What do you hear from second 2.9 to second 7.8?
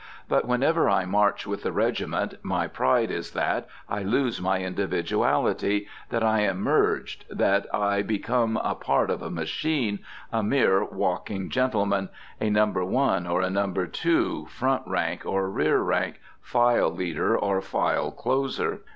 is that I lose my individuality, that I am merged, that